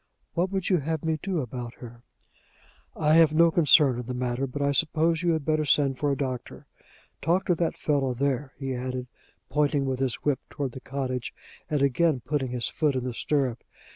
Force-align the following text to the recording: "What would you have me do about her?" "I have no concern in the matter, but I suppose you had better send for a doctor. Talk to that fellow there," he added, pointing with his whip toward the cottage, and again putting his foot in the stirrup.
"What 0.33 0.49
would 0.49 0.67
you 0.71 0.77
have 0.77 1.05
me 1.05 1.19
do 1.21 1.41
about 1.41 1.75
her?" 1.75 2.01
"I 2.95 3.13
have 3.13 3.35
no 3.35 3.51
concern 3.51 3.99
in 3.99 4.07
the 4.07 4.15
matter, 4.15 4.47
but 4.47 4.63
I 4.63 4.71
suppose 4.71 5.21
you 5.21 5.33
had 5.33 5.45
better 5.45 5.63
send 5.63 5.99
for 5.99 6.11
a 6.11 6.17
doctor. 6.17 6.65
Talk 7.21 7.45
to 7.45 7.53
that 7.53 7.77
fellow 7.77 8.15
there," 8.15 8.53
he 8.57 8.73
added, 8.73 9.05
pointing 9.51 9.85
with 9.85 9.99
his 9.99 10.15
whip 10.25 10.39
toward 10.49 10.71
the 10.71 10.79
cottage, 10.81 11.35
and 11.69 11.83
again 11.83 12.19
putting 12.19 12.49
his 12.49 12.67
foot 12.67 12.95
in 12.95 13.03
the 13.03 13.13
stirrup. 13.13 13.63